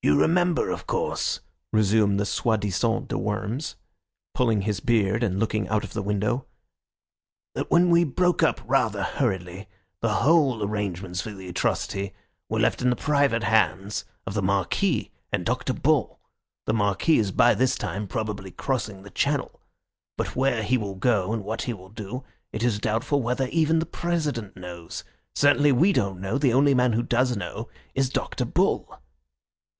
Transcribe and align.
"You 0.00 0.18
remember, 0.18 0.70
of 0.70 0.86
course," 0.86 1.40
resumed 1.70 2.18
the 2.18 2.24
soi 2.24 2.56
disant 2.56 3.08
de 3.08 3.18
Worms, 3.18 3.76
pulling 4.32 4.62
his 4.62 4.80
beard 4.80 5.22
and 5.22 5.38
looking 5.38 5.68
out 5.68 5.84
of 5.84 5.92
the 5.92 6.00
window, 6.00 6.46
"that 7.54 7.70
when 7.70 7.90
we 7.90 8.04
broke 8.04 8.42
up 8.42 8.58
rather 8.64 9.02
hurriedly 9.02 9.68
the 10.00 10.14
whole 10.22 10.62
arrangements 10.62 11.20
for 11.20 11.32
the 11.32 11.48
atrocity 11.48 12.14
were 12.48 12.60
left 12.60 12.80
in 12.80 12.88
the 12.88 12.96
private 12.96 13.42
hands 13.42 14.06
of 14.26 14.32
the 14.32 14.40
Marquis 14.40 15.10
and 15.30 15.44
Dr. 15.44 15.74
Bull. 15.74 16.18
The 16.64 16.72
Marquis 16.72 17.18
is 17.18 17.30
by 17.30 17.52
this 17.52 17.74
time 17.76 18.06
probably 18.06 18.50
crossing 18.52 19.02
the 19.02 19.10
Channel. 19.10 19.60
But 20.16 20.34
where 20.34 20.62
he 20.62 20.78
will 20.78 20.94
go 20.94 21.34
and 21.34 21.44
what 21.44 21.62
he 21.62 21.74
will 21.74 21.90
do 21.90 22.24
it 22.50 22.62
is 22.62 22.78
doubtful 22.78 23.20
whether 23.20 23.48
even 23.48 23.78
the 23.78 23.84
President 23.84 24.56
knows; 24.56 25.04
certainly 25.34 25.72
we 25.72 25.92
don't 25.92 26.20
know. 26.20 26.38
The 26.38 26.54
only 26.54 26.72
man 26.72 26.94
who 26.94 27.02
does 27.02 27.36
know 27.36 27.68
is 27.94 28.08
Dr. 28.08 28.46
Bull." 28.46 29.02